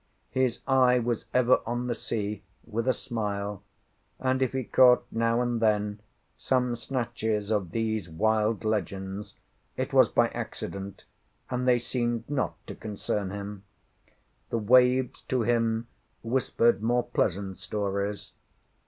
His 0.31 0.61
eye 0.65 0.97
was 0.97 1.27
ever 1.31 1.59
on 1.63 1.85
the 1.85 1.93
sea, 1.93 2.41
with 2.65 2.87
a 2.87 2.91
smile: 2.93 3.61
and, 4.17 4.41
if 4.41 4.51
he 4.51 4.63
caught 4.63 5.05
now 5.11 5.41
and 5.43 5.61
then 5.61 5.99
some 6.39 6.75
snatches 6.75 7.51
of 7.51 7.69
these 7.69 8.09
wild 8.09 8.63
legends, 8.65 9.35
it 9.77 9.93
was 9.93 10.09
by 10.09 10.29
accident, 10.29 11.05
and 11.51 11.67
they 11.67 11.77
seemed 11.77 12.27
not 12.27 12.55
to 12.65 12.73
concern 12.73 13.29
him. 13.29 13.61
The 14.49 14.57
waves 14.57 15.21
to 15.27 15.43
him 15.43 15.85
whispered 16.23 16.81
more 16.81 17.03
pleasant 17.03 17.59
stories. 17.59 18.31